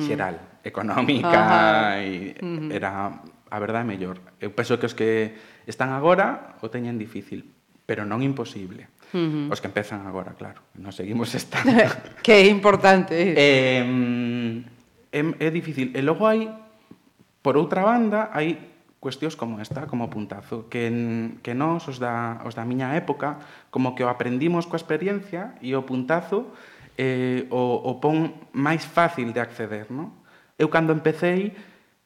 [0.07, 2.07] xeral, económica mm.
[2.07, 2.71] e mm.
[2.71, 3.19] era
[3.51, 4.17] a verdade é mellor.
[4.39, 5.35] Eu penso que os que
[5.67, 7.45] están agora o teñen difícil,
[7.85, 8.87] pero non imposible.
[9.11, 9.53] Uh -huh.
[9.53, 10.63] Os que empezan agora, claro.
[10.79, 11.75] Non seguimos estando.
[12.23, 13.13] que é importante.
[13.13, 13.83] Eh,
[15.11, 15.91] é, é difícil.
[15.91, 16.47] E logo hai,
[17.43, 18.71] por outra banda, hai
[19.03, 23.41] cuestións como esta, como puntazo, que, en, que nos, os da, os da miña época,
[23.73, 26.53] como que o aprendimos coa experiencia e o puntazo
[27.01, 30.13] eh, o, o pon máis fácil de acceder, non?
[30.61, 31.57] Eu cando empecéi,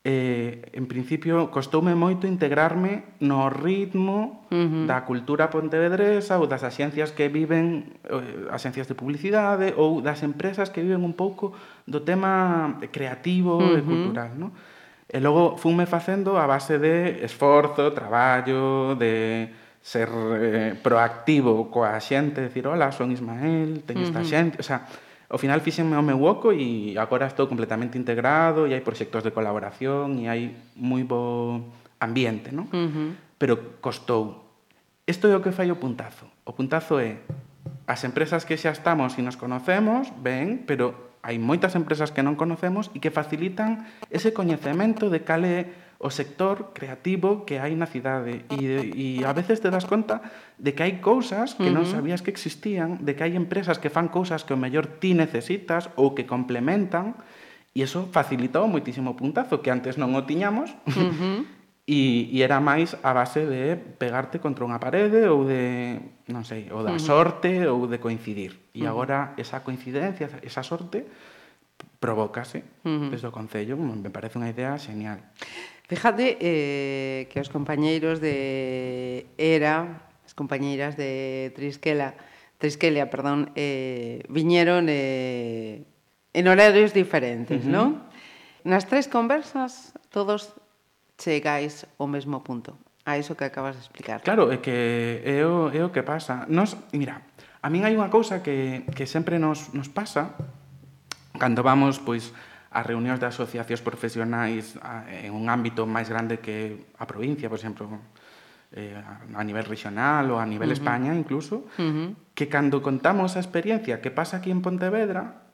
[0.05, 4.85] eh, en principio costoume moito integrarme no ritmo uh -huh.
[4.85, 10.69] da cultura pontevedresa ou das axencias que viven eh, axencias de publicidade ou das empresas
[10.69, 11.57] que viven un pouco
[11.89, 13.81] do tema creativo uh -huh.
[13.81, 14.53] e cultural, non?
[15.09, 19.49] E logo funme facendo a base de esforzo, traballo, de
[19.81, 24.21] ser eh, proactivo coa xente, decir, hola, son Ismael, teño uh -huh.
[24.21, 24.85] esta xente", o sea,
[25.35, 29.35] Ao final fíxenme o meu oco e agora estou completamente integrado e hai proxectos de
[29.35, 32.71] colaboración e hai moi bo ambiente, non?
[32.71, 33.11] Uh -huh.
[33.35, 34.47] Pero costou.
[35.03, 36.31] Isto é o que fai o puntazo.
[36.47, 37.19] O puntazo é
[37.83, 42.39] as empresas que xa estamos e nos conocemos, ben, pero hai moitas empresas que non
[42.39, 45.67] conocemos e que facilitan ese coñecemento de cal é
[46.05, 50.21] o sector creativo que hai na cidade e, e a veces te das conta
[50.61, 54.13] de que hai cousas que non sabías que existían, de que hai empresas que fan
[54.13, 57.17] cousas que o mellor ti necesitas ou que complementan
[57.73, 61.41] e eso facilitou moitísimo puntazo que antes non o tiñamos uh -huh.
[61.85, 66.01] E, e era máis a base de pegarte contra unha parede ou de,
[66.33, 67.05] non sei, ou da uh -huh.
[67.13, 68.57] sorte ou de coincidir.
[68.73, 68.93] E uh -huh.
[68.93, 71.05] agora esa coincidencia, esa sorte
[72.01, 73.09] provócase uh -huh.
[73.13, 75.21] desde o Concello, me parece unha idea genial.
[75.95, 82.19] Fíjate eh, que os compañeiros de ERA, as compañeiras de Trisquela,
[82.59, 85.87] Trisquelia, perdón, eh, viñeron eh,
[86.35, 87.75] en horarios diferentes, uh -huh.
[87.79, 87.89] non?
[88.67, 90.59] Nas tres conversas todos
[91.15, 92.75] chegáis ao mesmo punto,
[93.07, 94.19] a iso que acabas de explicar.
[94.27, 96.43] Claro, é que é o, é o que pasa.
[96.51, 97.23] Nos, mira,
[97.63, 100.35] a min hai unha cousa que, que sempre nos, nos pasa
[101.39, 102.35] cando vamos, pois,
[102.75, 107.63] as reunións de asociacións profesionais ah, en un ámbito máis grande que a provincia, por
[107.63, 107.87] exemplo,
[108.75, 110.79] eh, a nivel regional ou a nivel uh -huh.
[110.83, 112.09] España incluso, uh -huh.
[112.35, 115.47] que cando contamos a experiencia que pasa aquí en Pontevedra,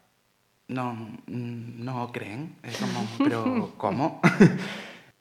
[0.73, 2.57] non, non o creen.
[2.65, 3.39] É como, pero
[3.77, 4.05] como?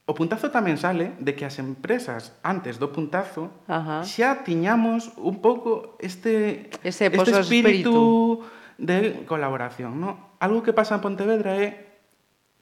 [0.10, 4.08] o puntazo tamén sale de que as empresas antes do puntazo Ajá.
[4.08, 7.96] xa tiñamos un pouco este, Ese este espíritu, espíritu
[8.80, 10.00] de colaboración.
[10.00, 10.38] No?
[10.40, 11.89] Algo que pasa en Pontevedra é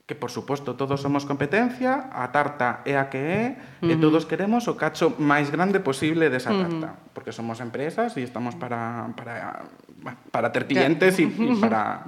[0.08, 3.44] que por suposto todos somos competencia, a tarta é a que é,
[3.84, 3.92] uh -huh.
[3.92, 7.12] e todos queremos o cacho máis grande posible desa tarta, uh -huh.
[7.12, 9.68] porque somos empresas e estamos para para
[10.32, 12.08] para ter clientes e, e para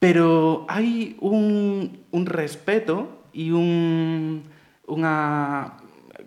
[0.00, 4.40] pero hai un un respeto e un
[4.88, 5.83] unha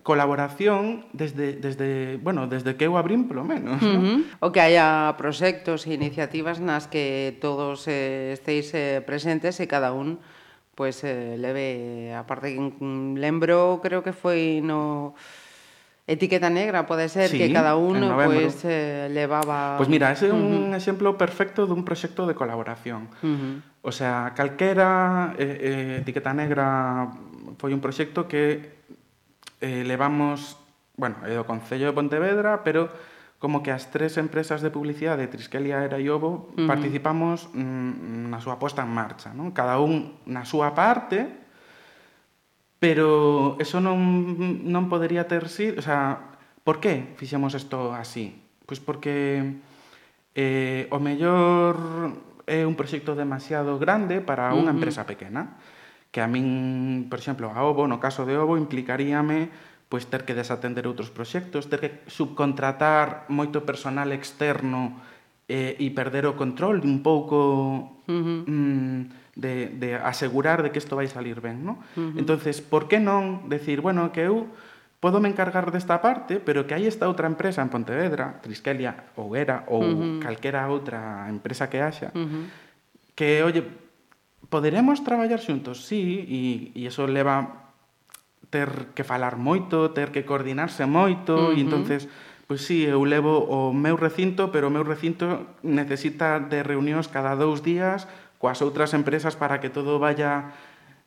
[0.08, 3.76] colaboración desde, desde, bueno, desde que eu abrín, polo menos.
[3.84, 4.24] Uh -huh.
[4.24, 4.40] ¿no?
[4.40, 9.92] O que haya proxectos e iniciativas nas que todos eh, esteis eh, presentes e cada
[9.92, 10.16] un
[10.72, 12.60] pues, eh, leve, aparte que
[13.20, 15.12] lembro, creo que foi no...
[16.08, 19.76] Etiqueta negra, pode ser sí, que cada uno pues, eh, levaba...
[19.76, 20.72] Pois pues mira, ese é uh -huh.
[20.72, 23.12] un exemplo perfecto dun proxecto de colaboración.
[23.20, 23.54] Uh -huh.
[23.84, 27.12] O sea, calquera eh, eh, etiqueta negra
[27.60, 28.77] foi un proxecto que
[29.60, 30.56] eh, levamos,
[30.96, 32.90] bueno, é do Concello de Pontevedra, pero
[33.38, 36.66] como que as tres empresas de publicidade, Triskelia, Era e Ovo, uh -huh.
[36.66, 39.54] participamos mm, na súa posta en marcha, non?
[39.54, 41.30] Cada un na súa parte,
[42.82, 43.98] pero eso non,
[44.66, 45.78] non podería ter sido...
[45.78, 46.34] O sea,
[46.66, 48.34] por que fixemos isto así?
[48.66, 49.54] Pois porque
[50.34, 51.78] eh, o mellor
[52.46, 54.76] é un proxecto demasiado grande para unha uh -huh.
[54.78, 55.58] empresa pequena
[56.10, 59.50] que a min, por exemplo, a Ovo, no caso de Ovo, implicaríame
[59.88, 65.00] pois ter que desatender outros proxectos, ter que subcontratar moito personal externo
[65.48, 68.44] eh, e perder o control un pouco uh -huh.
[68.44, 69.00] mm,
[69.32, 71.80] de, de asegurar de que isto vai salir ben, non?
[71.96, 72.20] Uh -huh.
[72.20, 74.52] Entonces, por que non decir, bueno, que eu
[75.00, 79.32] podo me encargar desta parte, pero que hai esta outra empresa en Pontevedra, Triskelia ou
[79.32, 80.20] Era ou uh -huh.
[80.20, 82.44] calquera outra empresa que haxa, uh -huh.
[83.16, 83.87] que, oye,
[84.48, 86.40] poderemos traballar xuntos, sí, e,
[86.72, 87.68] e iso leva
[88.48, 91.56] ter que falar moito, ter que coordinarse moito, uh -huh.
[91.56, 92.08] e entonces
[92.48, 97.36] pois sí, eu levo o meu recinto, pero o meu recinto necesita de reunións cada
[97.36, 98.08] dous días
[98.40, 100.56] coas outras empresas para que todo vaya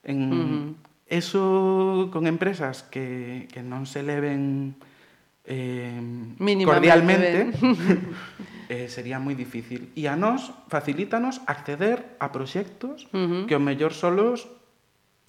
[0.06, 0.18] en...
[0.30, 0.64] Uh -huh.
[1.12, 4.72] Eso con empresas que, que non se leven
[5.44, 6.00] eh,
[6.64, 7.52] cordialmente,
[8.72, 9.92] eh, sería moi difícil.
[9.92, 13.44] E a nós facilítanos acceder a proxectos uh -huh.
[13.44, 14.48] que o mellor solos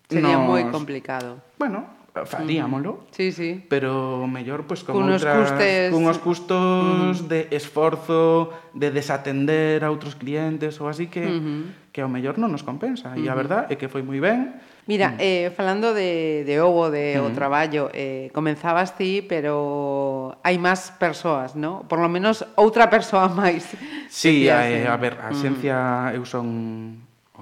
[0.08, 0.48] Sería nos...
[0.48, 1.44] moi complicado.
[1.60, 3.06] Bueno, faríámoslo.
[3.12, 3.66] Sí, sí.
[3.70, 5.90] Pero mellor pois pues, con Cunos outras, custes...
[5.90, 7.28] cunhos custos mm.
[7.28, 11.62] de esforzo, de desatender a outros clientes ou así que uh -huh.
[11.90, 13.10] que ao mellor non nos compensa.
[13.10, 13.26] Uh -huh.
[13.26, 14.54] E a verdad é que foi moi ben.
[14.86, 15.26] Mira, mm.
[15.26, 17.34] eh falando de de ovo, de uh -huh.
[17.34, 21.82] o traballo, eh comenzabas ti, pero hai máis persoas, ¿no?
[21.90, 23.74] Por lo menos outra persoa máis.
[24.14, 26.18] Sí, a, eh, a ver, a esencia uh -huh.
[26.22, 26.46] eu son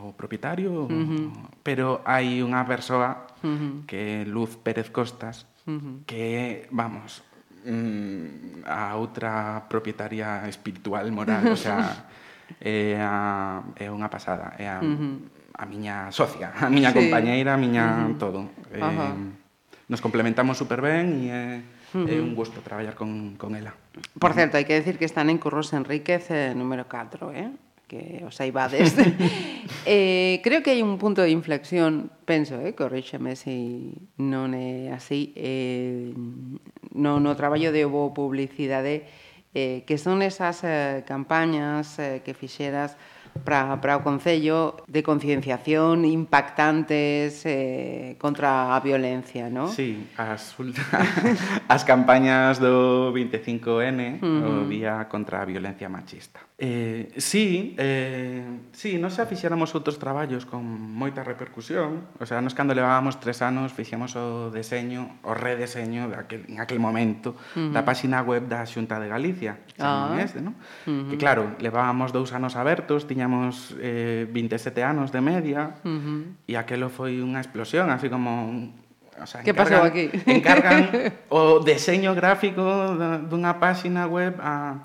[0.02, 1.30] o propietario, uh -huh.
[1.62, 3.74] pero hai unha persoa uh -huh.
[3.86, 5.96] que é Luz Pérez Costas, uh -huh.
[6.10, 7.22] que, vamos,
[7.66, 12.10] mm, a outra propietaria espiritual, moral, o sea,
[12.60, 15.16] é, a, é unha pasada, é a, uh -huh.
[15.56, 16.98] a miña socia, a miña sí.
[16.98, 18.18] compañeira, a miña uh -huh.
[18.18, 18.40] todo.
[18.74, 19.16] Eh, uh -huh.
[19.92, 21.44] Nos complementamos super ben e é,
[21.94, 22.08] uh -huh.
[22.08, 23.76] é un gusto traballar con, con ela.
[24.18, 27.52] Por certo, hai que decir que están en Curros Enríquez eh, número 4, eh?
[27.92, 28.96] que os aibades.
[29.86, 35.36] eh, creo que hai un punto de inflexión, penso, eh, corríxeme se non é así,
[35.36, 36.16] eh,
[36.96, 39.12] no, no traballo de obo publicidade,
[39.52, 42.96] eh, que son esas eh, campañas eh, que fixeras
[43.44, 49.72] para, para o Concello de concienciación impactantes eh, contra a violencia, non?
[49.72, 50.54] Sí, as,
[51.76, 54.66] as campañas do 25N, uh -huh.
[54.66, 56.40] o Día contra a Violencia Machista.
[56.62, 62.54] Eh, sí, eh, sí, nos xa fixéramos outros traballos con moita repercusión, o sea, nos
[62.54, 67.74] cando levábamos tres anos fixemos o deseño, o redeseño daquel, en aquel momento uh -huh.
[67.74, 70.14] da páxina web da Xunta de Galicia, xa ah.
[70.14, 70.54] non este, non?
[70.54, 71.10] Uh -huh.
[71.10, 76.22] Que claro, levábamos dous anos abertos, tiña tiñamos eh, 27 anos de media uh -huh.
[76.50, 78.50] e aquelo foi unha explosión, así como
[79.22, 80.10] O sea, que pasou aquí?
[80.26, 82.66] Encargan o deseño gráfico
[83.30, 84.82] dunha páxina web a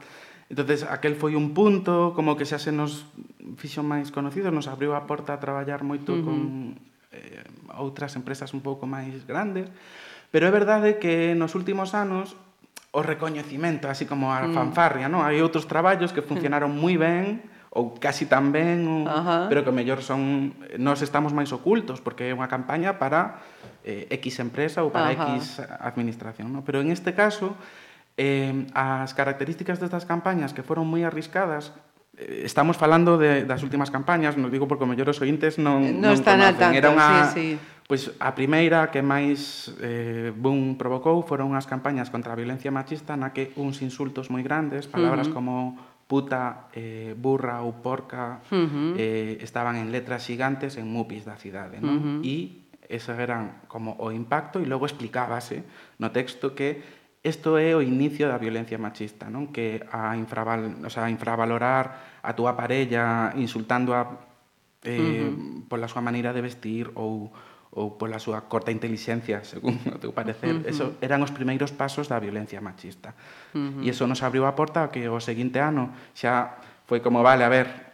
[0.52, 3.08] entonces aquel foi un punto como que xa se nos
[3.56, 6.26] fixo máis conocidos, nos abriu a porta a traballar moito uh -huh.
[6.28, 6.38] con
[7.16, 9.72] eh, outras empresas un pouco máis grandes,
[10.28, 12.36] pero é verdade que nos últimos anos
[12.92, 14.52] o recoñecimento, así como a mm.
[14.52, 15.12] fanfarria, mm.
[15.16, 15.24] non?
[15.24, 19.04] Hai outros traballos que funcionaron moi ben, ou casi tan ben, ou,
[19.52, 23.44] pero que mellor son nós estamos máis ocultos porque é unha campaña para
[23.84, 25.36] eh, X empresa ou para Ajá.
[25.36, 26.64] X administración, no?
[26.64, 27.52] Pero en este caso
[28.16, 31.76] eh, as características destas campañas que foron moi arriscadas
[32.16, 35.84] eh, Estamos falando de, das últimas campañas, non digo porque o mellor os ointes non,
[36.00, 36.72] no non están conocen.
[36.72, 37.74] Tanto, Era unha, sí, sí.
[37.86, 43.14] Pois a primeira que máis eh, boom provocou foron as campañas contra a violencia machista
[43.14, 45.36] na que uns insultos moi grandes, palabras uh -huh.
[45.36, 45.54] como
[46.06, 48.94] puta, eh, burra ou porca uh -huh.
[48.94, 51.82] eh, estaban en letras xigantes en mupis da cidade.
[51.82, 51.98] Non?
[51.98, 52.18] Uh -huh.
[52.22, 52.36] E
[52.86, 55.66] ese eran como o impacto e logo explicábase
[55.98, 56.82] no texto que
[57.26, 59.50] isto é o inicio da violencia machista, non?
[59.50, 64.22] Que a infraval, o sea, infravalorar a túa parella insultando a
[64.86, 65.66] eh, uh -huh.
[65.66, 67.34] pola súa maneira de vestir ou
[67.76, 70.72] ou pola súa corta intelixencia, según o teu parecer, uh -huh.
[70.72, 73.12] eso eran os primeiros pasos da violencia machista.
[73.52, 73.84] Uh -huh.
[73.84, 76.56] E eso nos abriu a porta a que o seguinte ano xa
[76.88, 77.86] foi como, vale, a ver,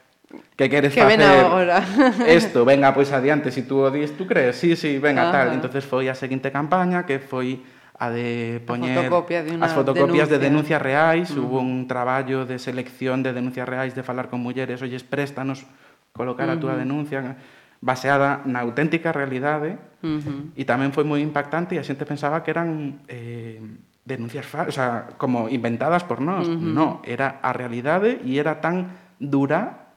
[0.56, 1.82] que queres que facer ahora.
[2.30, 5.32] esto, venga, pois adiante, se si tú o dis, tú crees, sí, sí, venga, Ajá.
[5.32, 5.46] tal.
[5.58, 7.66] Entonces foi a seguinte campaña que foi
[7.98, 10.38] a de poñer a fotocopia de as fotocopias denuncia.
[10.38, 11.42] de denuncias reais, uh -huh.
[11.42, 15.66] hubo un traballo de selección de denuncias reais, de falar con mulleres, olles, préstanos
[16.14, 16.58] colocar uh -huh.
[16.58, 17.36] a túa denuncia,
[17.82, 19.74] baseada na auténtica realidade
[20.06, 20.54] uh -huh.
[20.54, 23.58] e tamén foi moi impactante e a xente pensaba que eran eh,
[24.06, 26.46] denuncias falsas, o sea, como inventadas por nós.
[26.46, 26.72] Uh -huh.
[26.72, 29.94] No, era a realidade e era tan dura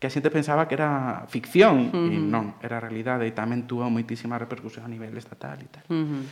[0.00, 2.12] que a xente pensaba que era ficción uh -huh.
[2.12, 5.84] e non, era realidade e tamén tuvo moitísima repercusión a nivel estatal e tal.
[5.92, 6.24] Uh -huh.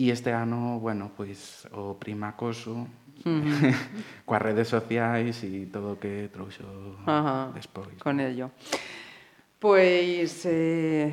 [0.00, 2.88] E este ano, bueno, pois o primacoso
[3.18, 3.74] Uh -huh.
[4.22, 7.50] coas redes sociais e todo o que trouxo uh -huh.
[7.50, 7.98] despois.
[7.98, 8.54] Con ello.
[9.58, 11.12] Pois, eh,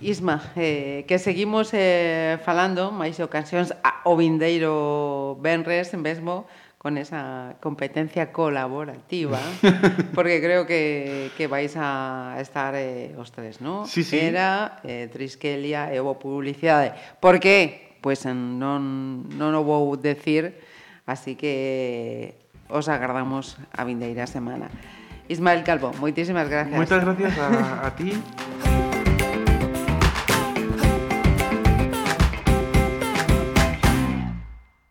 [0.00, 3.76] Isma, eh, que seguimos eh, falando máis ocasións
[4.08, 6.48] o vindeiro Benres mesmo
[6.80, 9.38] con esa competencia colaborativa,
[10.16, 13.84] porque creo que, que vais a estar eh, os tres, ¿no?
[13.84, 14.16] Sí, sí.
[14.16, 16.96] Era, eh, Triskelia e houve publicidade.
[17.20, 18.00] Por que?
[18.00, 20.56] Pois pues, non, non o vou decir,
[21.04, 21.52] así que
[22.32, 24.72] eh, os agardamos a vindeira semana.
[25.32, 26.76] Ismael Calvo, moitísimas gracias.
[26.76, 28.12] Moitas gracias a, a ti